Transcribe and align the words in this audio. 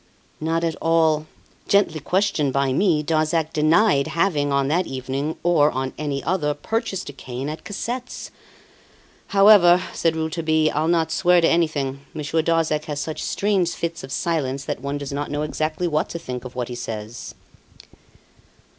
"Not 0.39 0.63
at 0.63 0.75
all. 0.81 1.27
Gently 1.67 1.99
questioned 1.99 2.51
by 2.53 2.73
me, 2.73 3.03
Darzac 3.03 3.53
denied 3.53 4.07
having, 4.07 4.51
on 4.51 4.67
that 4.67 4.87
evening, 4.87 5.35
or 5.43 5.69
on 5.69 5.93
any 5.95 6.23
other, 6.23 6.55
purchased 6.55 7.09
a 7.09 7.13
cane 7.13 7.47
at 7.49 7.63
Cassette's. 7.63 8.31
However," 9.27 9.79
said 9.93 10.15
Rouletabille, 10.15 10.71
"I'll 10.73 10.87
not 10.87 11.11
swear 11.11 11.39
to 11.39 11.47
anything; 11.47 11.99
Monsieur 12.15 12.41
Darzac 12.41 12.85
has 12.85 12.99
such 12.99 13.21
strange 13.21 13.73
fits 13.73 14.03
of 14.03 14.11
silence 14.11 14.65
that 14.65 14.81
one 14.81 14.97
does 14.97 15.13
not 15.13 15.29
know 15.29 15.43
exactly 15.43 15.87
what 15.87 16.09
to 16.09 16.17
think 16.17 16.45
of 16.45 16.55
what 16.55 16.69
he 16.69 16.73
says." 16.73 17.35